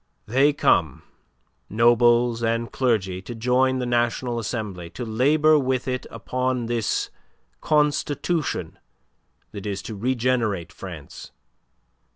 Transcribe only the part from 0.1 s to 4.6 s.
They come, nobles and clergy, to join the National